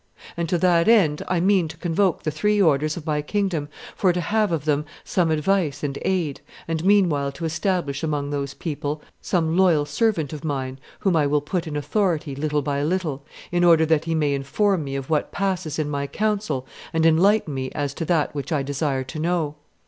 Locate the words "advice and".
5.29-5.95